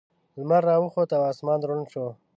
[0.37, 2.05] لمر راوخوت او اسمان روڼ شو.